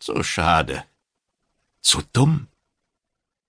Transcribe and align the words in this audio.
So 0.00 0.22
schade. 0.22 0.84
Zu 1.80 2.02
dumm. 2.12 2.48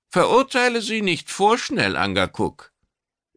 Verurteile 0.10 0.82
sie 0.82 1.02
nicht 1.02 1.30
vorschnell, 1.30 1.96
Angakuk. 1.96 2.74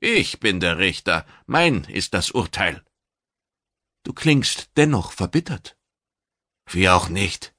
Ich 0.01 0.41
bin 0.41 0.59
der 0.59 0.79
Richter, 0.79 1.27
mein 1.47 1.85
ist 1.85 2.15
das 2.15 2.31
Urteil. 2.31 2.83
Du 4.05 4.13
klingst 4.13 4.71
dennoch 4.77 5.13
verbittert. 5.13 5.77
Wie 6.67 6.89
auch 6.89 7.09
nicht. 7.09 7.55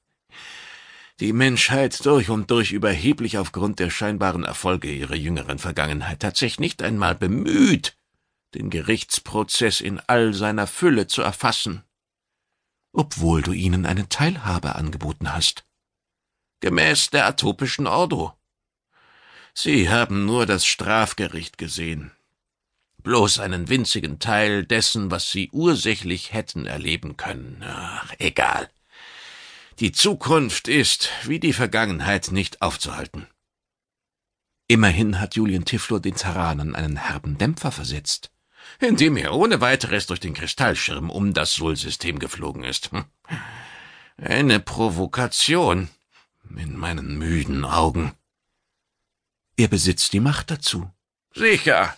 Die 1.20 1.32
Menschheit 1.32 2.04
durch 2.04 2.28
und 2.28 2.50
durch 2.50 2.72
überheblich 2.72 3.38
aufgrund 3.38 3.78
der 3.78 3.88
scheinbaren 3.88 4.44
Erfolge 4.44 4.90
ihrer 4.90 5.14
jüngeren 5.14 5.60
Vergangenheit 5.60 6.24
hat 6.24 6.36
sich 6.36 6.58
nicht 6.58 6.82
einmal 6.82 7.14
bemüht, 7.14 7.96
den 8.54 8.68
Gerichtsprozess 8.68 9.80
in 9.80 10.00
all 10.00 10.34
seiner 10.34 10.66
Fülle 10.66 11.06
zu 11.06 11.22
erfassen. 11.22 11.84
Obwohl 12.96 13.42
du 13.42 13.52
ihnen 13.52 13.86
eine 13.86 14.08
Teilhabe 14.08 14.76
angeboten 14.76 15.32
hast. 15.32 15.66
Gemäß 16.60 17.10
der 17.10 17.26
atopischen 17.26 17.88
Ordo. 17.88 18.32
Sie 19.52 19.90
haben 19.90 20.24
nur 20.24 20.46
das 20.46 20.64
Strafgericht 20.64 21.58
gesehen. 21.58 22.12
Bloß 23.02 23.40
einen 23.40 23.68
winzigen 23.68 24.20
Teil 24.20 24.64
dessen, 24.64 25.10
was 25.10 25.30
sie 25.32 25.50
ursächlich 25.50 26.32
hätten 26.32 26.66
erleben 26.66 27.16
können. 27.16 27.64
Ach, 27.66 28.14
egal. 28.18 28.70
Die 29.80 29.90
Zukunft 29.90 30.68
ist, 30.68 31.10
wie 31.24 31.40
die 31.40 31.52
Vergangenheit, 31.52 32.30
nicht 32.30 32.62
aufzuhalten. 32.62 33.26
Immerhin 34.68 35.20
hat 35.20 35.34
Julian 35.34 35.64
Tiflor 35.64 36.00
den 36.00 36.14
Terranern 36.14 36.76
einen 36.76 36.96
herben 36.96 37.38
Dämpfer 37.38 37.72
versetzt. 37.72 38.30
Indem 38.80 39.16
er 39.16 39.34
ohne 39.34 39.60
weiteres 39.60 40.06
durch 40.06 40.20
den 40.20 40.34
Kristallschirm 40.34 41.10
um 41.10 41.32
das 41.32 41.54
Sol-System 41.54 42.18
geflogen 42.18 42.64
ist. 42.64 42.90
Hm. 42.92 43.04
Eine 44.16 44.60
Provokation 44.60 45.88
in 46.56 46.76
meinen 46.76 47.18
müden 47.18 47.64
Augen. 47.64 48.12
Er 49.56 49.68
besitzt 49.68 50.12
die 50.12 50.20
Macht 50.20 50.50
dazu. 50.50 50.90
Sicher. 51.34 51.96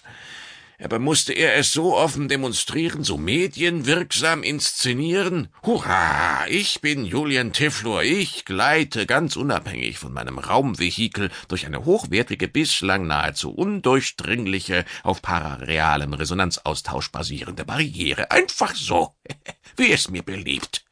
Aber 0.78 0.98
musste 0.98 1.32
er 1.32 1.56
es 1.56 1.72
so 1.72 1.96
offen 1.96 2.28
demonstrieren, 2.28 3.02
so 3.02 3.16
medienwirksam 3.16 4.42
inszenieren? 4.42 5.48
Hurra! 5.62 6.46
Ich 6.48 6.82
bin 6.82 7.06
Julian 7.06 7.52
Tiflor. 7.52 8.02
Ich 8.02 8.44
gleite 8.44 9.06
ganz 9.06 9.36
unabhängig 9.36 9.98
von 9.98 10.12
meinem 10.12 10.38
Raumvehikel 10.38 11.30
durch 11.48 11.64
eine 11.64 11.86
hochwertige, 11.86 12.46
bislang 12.46 13.06
nahezu 13.06 13.50
undurchdringliche, 13.50 14.84
auf 15.02 15.22
pararealem 15.22 16.12
Resonanzaustausch 16.12 17.10
basierende 17.10 17.64
Barriere. 17.64 18.30
Einfach 18.30 18.74
so, 18.74 19.16
wie 19.76 19.92
es 19.92 20.10
mir 20.10 20.22
beliebt. 20.22 20.84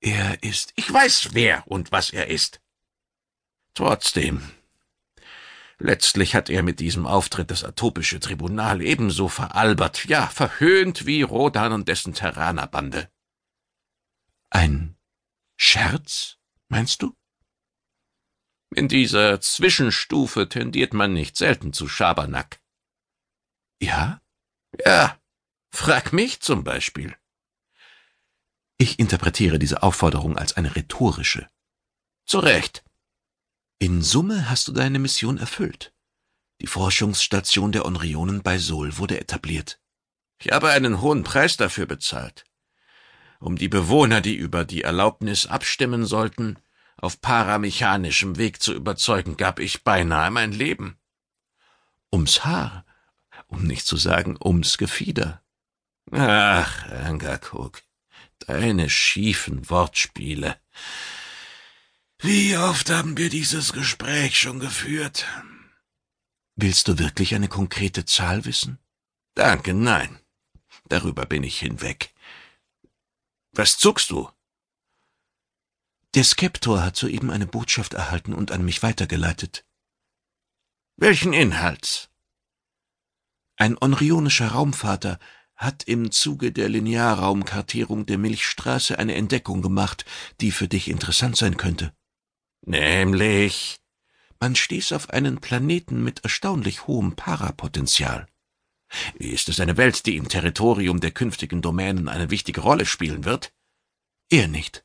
Er 0.00 0.42
ist. 0.42 0.74
Ich 0.76 0.92
weiß, 0.92 1.30
wer 1.32 1.64
und 1.66 1.90
was 1.90 2.10
er 2.10 2.26
ist. 2.26 2.60
Trotzdem, 3.72 4.42
Letztlich 5.78 6.34
hat 6.34 6.50
er 6.50 6.62
mit 6.62 6.80
diesem 6.80 7.06
Auftritt 7.06 7.50
das 7.50 7.64
atopische 7.64 8.20
Tribunal 8.20 8.80
ebenso 8.80 9.28
veralbert, 9.28 10.04
ja 10.06 10.28
verhöhnt 10.28 11.06
wie 11.06 11.22
Rodan 11.22 11.72
und 11.72 11.88
dessen 11.88 12.14
Terranerbande. 12.14 13.10
Ein 14.50 14.96
Scherz, 15.56 16.38
meinst 16.68 17.02
du? 17.02 17.16
In 18.74 18.88
dieser 18.88 19.40
Zwischenstufe 19.40 20.48
tendiert 20.48 20.94
man 20.94 21.12
nicht 21.12 21.36
selten 21.36 21.72
zu 21.72 21.88
Schabernack. 21.88 22.60
Ja? 23.80 24.20
Ja. 24.84 25.18
Frag 25.70 26.12
mich 26.12 26.40
zum 26.40 26.62
Beispiel. 26.62 27.16
Ich 28.78 28.98
interpretiere 28.98 29.58
diese 29.58 29.82
Aufforderung 29.82 30.36
als 30.36 30.56
eine 30.56 30.74
rhetorische. 30.74 31.48
Zu 32.26 32.38
Recht. 32.38 32.83
In 33.78 34.02
Summe 34.02 34.48
hast 34.48 34.68
du 34.68 34.72
deine 34.72 34.98
Mission 34.98 35.38
erfüllt. 35.38 35.92
Die 36.60 36.66
Forschungsstation 36.66 37.72
der 37.72 37.84
Onrionen 37.84 38.42
bei 38.42 38.58
Sol 38.58 38.96
wurde 38.98 39.20
etabliert. 39.20 39.80
Ich 40.38 40.52
habe 40.52 40.70
einen 40.70 41.00
hohen 41.00 41.24
Preis 41.24 41.56
dafür 41.56 41.86
bezahlt. 41.86 42.44
Um 43.40 43.56
die 43.56 43.68
Bewohner, 43.68 44.20
die 44.20 44.34
über 44.36 44.64
die 44.64 44.82
Erlaubnis 44.82 45.46
abstimmen 45.46 46.06
sollten, 46.06 46.56
auf 46.96 47.20
paramechanischem 47.20 48.38
Weg 48.38 48.62
zu 48.62 48.72
überzeugen, 48.72 49.36
gab 49.36 49.58
ich 49.58 49.84
beinahe 49.84 50.30
mein 50.30 50.52
Leben. 50.52 50.96
Ums 52.12 52.44
Haar, 52.44 52.86
um 53.48 53.64
nicht 53.66 53.86
zu 53.86 53.96
sagen 53.96 54.38
ums 54.42 54.78
Gefieder. 54.78 55.42
Ach, 56.12 56.86
Angakuk, 56.90 57.82
deine 58.38 58.88
schiefen 58.88 59.68
Wortspiele. 59.68 60.56
Wie 62.26 62.56
oft 62.56 62.88
haben 62.88 63.18
wir 63.18 63.28
dieses 63.28 63.74
Gespräch 63.74 64.38
schon 64.38 64.58
geführt? 64.58 65.26
Willst 66.56 66.88
du 66.88 66.98
wirklich 66.98 67.34
eine 67.34 67.48
konkrete 67.48 68.06
Zahl 68.06 68.46
wissen? 68.46 68.78
Danke, 69.34 69.74
nein. 69.74 70.18
Darüber 70.88 71.26
bin 71.26 71.42
ich 71.42 71.58
hinweg. 71.58 72.14
Was 73.52 73.76
zuckst 73.76 74.08
du? 74.08 74.30
Der 76.14 76.24
Skeptor 76.24 76.82
hat 76.82 76.96
soeben 76.96 77.30
eine 77.30 77.46
Botschaft 77.46 77.92
erhalten 77.92 78.32
und 78.32 78.52
an 78.52 78.64
mich 78.64 78.82
weitergeleitet. 78.82 79.66
Welchen 80.96 81.34
Inhalts? 81.34 82.08
Ein 83.56 83.76
onrionischer 83.78 84.48
Raumvater 84.48 85.18
hat 85.56 85.82
im 85.82 86.10
Zuge 86.10 86.52
der 86.52 86.70
Linearraumkartierung 86.70 88.06
der 88.06 88.16
Milchstraße 88.16 88.98
eine 88.98 89.14
Entdeckung 89.14 89.60
gemacht, 89.60 90.06
die 90.40 90.52
für 90.52 90.68
dich 90.68 90.88
interessant 90.88 91.36
sein 91.36 91.58
könnte. 91.58 91.94
Nämlich? 92.66 93.80
Man 94.40 94.56
stieß 94.56 94.92
auf 94.92 95.10
einen 95.10 95.40
Planeten 95.40 96.02
mit 96.02 96.20
erstaunlich 96.24 96.86
hohem 96.86 97.16
Parapotenzial. 97.16 98.26
Ist 99.14 99.48
es 99.48 99.60
eine 99.60 99.76
Welt, 99.76 100.06
die 100.06 100.16
im 100.16 100.28
Territorium 100.28 101.00
der 101.00 101.10
künftigen 101.10 101.62
Domänen 101.62 102.08
eine 102.08 102.30
wichtige 102.30 102.60
Rolle 102.60 102.86
spielen 102.86 103.24
wird? 103.24 103.52
Eher 104.30 104.48
nicht. 104.48 104.84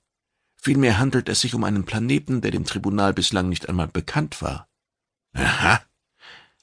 Vielmehr 0.62 0.98
handelt 0.98 1.30
es 1.30 1.42
sich 1.42 1.54
um 1.54 1.64
einen 1.64 1.86
Planeten, 1.86 2.42
der 2.42 2.52
dem 2.52 2.66
Tribunal 2.66 3.14
bislang 3.14 3.50
nicht 3.50 3.70
einmal 3.70 3.88
bekannt 3.88 4.42
war. 4.42 4.68
Aha. 5.34 5.82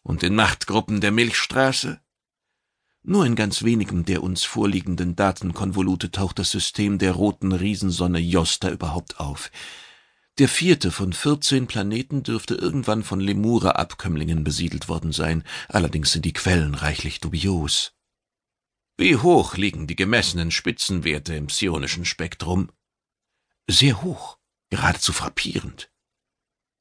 Und 0.02 0.22
in 0.22 0.34
Machtgruppen 0.34 1.00
der 1.00 1.12
Milchstraße? 1.12 2.00
Nur 3.02 3.24
in 3.24 3.36
ganz 3.36 3.62
wenigen 3.62 4.04
der 4.04 4.22
uns 4.22 4.44
vorliegenden 4.44 5.16
Datenkonvolute 5.16 6.10
taucht 6.10 6.38
das 6.38 6.50
System 6.50 6.98
der 6.98 7.12
roten 7.12 7.52
Riesensonne 7.52 8.18
Josta 8.18 8.68
überhaupt 8.70 9.20
auf. 9.20 9.50
Der 10.38 10.48
vierte 10.48 10.92
von 10.92 11.14
vierzehn 11.14 11.66
Planeten 11.66 12.22
dürfte 12.22 12.56
irgendwann 12.56 13.02
von 13.02 13.20
Lemura-Abkömmlingen 13.20 14.44
besiedelt 14.44 14.86
worden 14.86 15.12
sein, 15.12 15.44
allerdings 15.68 16.12
sind 16.12 16.26
die 16.26 16.34
Quellen 16.34 16.74
reichlich 16.74 17.20
dubios. 17.20 17.94
Wie 18.98 19.16
hoch 19.16 19.56
liegen 19.56 19.86
die 19.86 19.96
gemessenen 19.96 20.50
Spitzenwerte 20.50 21.34
im 21.34 21.46
psionischen 21.46 22.04
Spektrum? 22.04 22.70
Sehr 23.66 24.02
hoch, 24.02 24.38
geradezu 24.68 25.14
frappierend. 25.14 25.90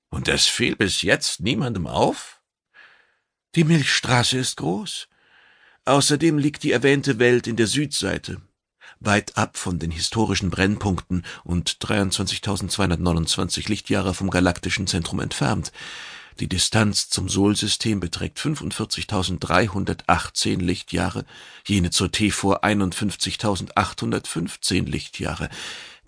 Und 0.10 0.28
das 0.28 0.46
fiel 0.48 0.76
bis 0.76 1.02
jetzt 1.02 1.40
niemandem 1.40 1.88
auf? 1.88 2.42
Die 3.56 3.64
Milchstraße 3.64 4.38
ist 4.38 4.58
groß. 4.58 5.08
Außerdem 5.86 6.38
liegt 6.38 6.64
die 6.64 6.72
erwähnte 6.74 7.20
Welt 7.20 7.48
in 7.48 7.56
der 7.56 7.68
Südseite, 7.68 8.42
weit 9.00 9.38
ab 9.38 9.58
von 9.58 9.80
den 9.80 9.92
historischen 9.92 10.50
Brennpunkten 10.50 11.24
und 11.44 11.78
23.229 11.78 13.70
Lichtjahre 13.70 14.14
vom 14.14 14.30
galaktischen 14.30 14.88
Zentrum 14.88 15.20
entfernt. 15.20 15.74
Die 16.40 16.48
Distanz 16.50 17.10
zum 17.10 17.30
Solsystem 17.30 18.02
beträgt 18.02 18.40
45.318 18.40 20.60
Lichtjahre, 20.60 21.26
jene 21.66 21.92
zur 21.92 22.12
T-Vor 22.12 22.66
51.815 22.66 24.86
Lichtjahre. 24.86 25.50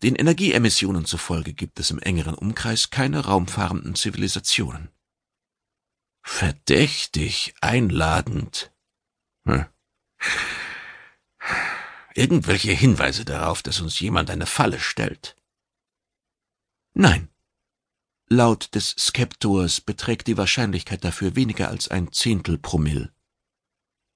Den 0.04 0.16
Energieemissionen 0.16 1.06
zufolge 1.06 1.54
gibt 1.54 1.80
es 1.80 1.92
im 1.92 2.00
engeren 2.00 2.34
Umkreis 2.34 2.90
keine 2.90 3.22
raumfahrenden 3.22 3.96
Zivilisationen. 3.96 4.90
Verdächtig 6.22 7.54
einladend. 7.62 8.74
Hm. 9.46 9.66
Irgendwelche 12.18 12.72
Hinweise 12.72 13.26
darauf, 13.26 13.62
dass 13.62 13.80
uns 13.80 14.00
jemand 14.00 14.32
eine 14.32 14.48
Falle 14.48 14.80
stellt? 14.80 15.36
Nein. 16.96 17.30
Laut 18.28 18.74
des 18.74 18.96
Skeptors 18.98 19.82
beträgt 19.82 20.26
die 20.26 20.36
Wahrscheinlichkeit 20.36 21.04
dafür 21.04 21.36
weniger 21.36 21.68
als 21.68 21.90
ein 21.90 22.12
Zehntel 22.12 22.58
Promille. 22.58 23.14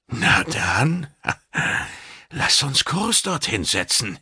Na 0.07 0.43
dann, 0.45 1.13
lass 2.31 2.63
uns 2.63 2.85
Kurs 2.85 3.21
dorthin 3.21 3.65
setzen. 3.65 4.17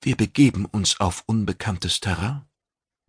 Wir 0.00 0.16
begeben 0.16 0.64
uns 0.64 0.98
auf 0.98 1.22
unbekanntes 1.26 2.00
Terrain. 2.00 2.46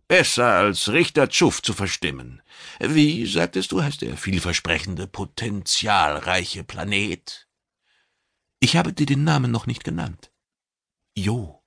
Besser 0.06 0.52
als 0.52 0.88
Richter 0.90 1.28
Tschuff 1.30 1.62
zu 1.62 1.74
verstimmen. 1.74 2.42
Wie, 2.78 3.26
sagtest 3.26 3.72
du, 3.72 3.82
heißt 3.82 4.02
der 4.02 4.16
vielversprechende, 4.16 5.08
potenzialreiche 5.08 6.62
Planet? 6.62 7.47
Ich 8.60 8.76
habe 8.76 8.92
dir 8.92 9.06
den 9.06 9.24
Namen 9.24 9.50
noch 9.50 9.66
nicht 9.66 9.84
genannt. 9.84 10.32
Jo. 11.16 11.62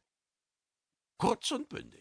Kurz 1.17 1.51
und 1.51 1.69
bündig. 1.69 1.99